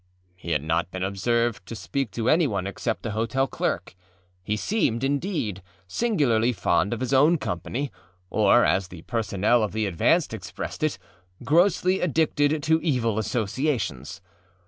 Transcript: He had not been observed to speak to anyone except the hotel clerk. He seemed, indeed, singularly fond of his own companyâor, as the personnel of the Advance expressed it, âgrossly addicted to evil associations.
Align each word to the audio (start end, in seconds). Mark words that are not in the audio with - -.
He 0.35 0.49
had 0.53 0.63
not 0.63 0.89
been 0.89 1.03
observed 1.03 1.63
to 1.67 1.75
speak 1.75 2.09
to 2.13 2.27
anyone 2.27 2.65
except 2.65 3.03
the 3.03 3.11
hotel 3.11 3.45
clerk. 3.45 3.93
He 4.41 4.57
seemed, 4.57 5.03
indeed, 5.03 5.61
singularly 5.87 6.53
fond 6.53 6.91
of 6.91 7.01
his 7.01 7.13
own 7.13 7.37
companyâor, 7.37 8.65
as 8.67 8.87
the 8.87 9.03
personnel 9.03 9.61
of 9.61 9.73
the 9.73 9.85
Advance 9.85 10.33
expressed 10.33 10.81
it, 10.81 10.97
âgrossly 11.43 12.01
addicted 12.01 12.63
to 12.63 12.81
evil 12.81 13.19
associations. 13.19 14.21